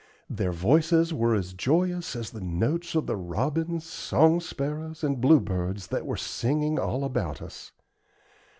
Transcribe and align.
Their 0.31 0.51
voices 0.51 1.13
were 1.13 1.35
as 1.35 1.53
joyous 1.53 2.15
as 2.15 2.31
the 2.31 2.41
notes 2.41 2.95
of 2.95 3.05
the 3.05 3.15
robins, 3.15 3.85
song 3.85 4.39
sparrows, 4.39 5.03
and 5.03 5.21
bluebirds 5.21 5.85
that 5.89 6.07
were 6.07 6.17
singing 6.17 6.79
all 6.79 7.03
about 7.03 7.39
us. 7.39 7.71